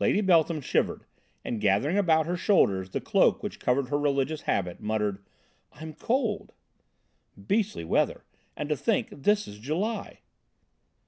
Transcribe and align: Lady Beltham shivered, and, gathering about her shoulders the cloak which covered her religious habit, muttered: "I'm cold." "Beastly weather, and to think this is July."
Lady 0.00 0.20
Beltham 0.20 0.60
shivered, 0.60 1.04
and, 1.44 1.60
gathering 1.60 1.96
about 1.96 2.26
her 2.26 2.36
shoulders 2.36 2.90
the 2.90 3.00
cloak 3.00 3.44
which 3.44 3.60
covered 3.60 3.90
her 3.90 3.96
religious 3.96 4.40
habit, 4.40 4.80
muttered: 4.80 5.24
"I'm 5.74 5.94
cold." 5.94 6.52
"Beastly 7.46 7.84
weather, 7.84 8.24
and 8.56 8.68
to 8.70 8.76
think 8.76 9.10
this 9.12 9.46
is 9.46 9.60
July." 9.60 10.18